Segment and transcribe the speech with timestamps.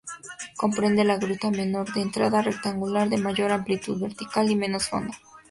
[0.57, 5.13] Comprende la Gruta "Menor" de entrada rectangular, de mayor amplitud vertical y menos fondo.